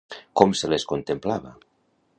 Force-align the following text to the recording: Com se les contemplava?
Com 0.39 0.55
se 0.61 0.71
les 0.73 0.87
contemplava? 0.93 1.55